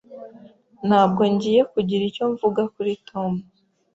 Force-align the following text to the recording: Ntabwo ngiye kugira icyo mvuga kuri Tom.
Ntabwo 0.87 1.21
ngiye 1.33 1.61
kugira 1.73 2.03
icyo 2.09 2.25
mvuga 2.31 2.61
kuri 2.73 2.91
Tom. 3.09 3.31